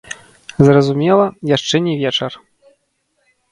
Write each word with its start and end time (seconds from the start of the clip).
Зразумела, 0.67 1.25
яшчэ 1.57 1.83
не 1.91 1.95
вечар. 2.01 2.31